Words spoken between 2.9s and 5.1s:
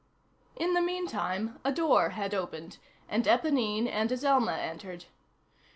and Éponine and Azelma entered.